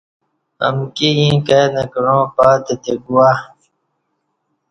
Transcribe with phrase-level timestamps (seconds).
[0.67, 3.37] امکی ییں کائ نہ کعاں پاتہتے گواہ